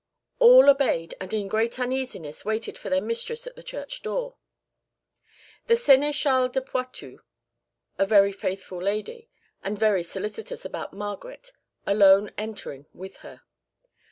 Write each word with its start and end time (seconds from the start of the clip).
All 0.39 0.67
obeyed 0.67 1.13
and 1.21 1.31
in 1.31 1.47
great 1.47 1.79
uneasiness 1.79 2.43
waited 2.43 2.75
for 2.75 2.89
their 2.89 3.03
mistress 3.03 3.45
at 3.45 3.55
the 3.55 3.61
church 3.61 4.01
door; 4.01 4.35
the 5.67 5.75
Sénéchale 5.75 6.51
de 6.51 6.59
Poitou,(1) 6.59 7.19
a 7.99 8.05
very 8.07 8.31
faithful 8.31 8.81
lady, 8.81 9.29
and 9.61 9.77
very 9.77 10.01
solicitous 10.01 10.65
about 10.65 10.91
Margaret, 10.91 11.51
alone 11.85 12.31
entering 12.35 12.87
with 12.95 13.17
her. 13.17 13.43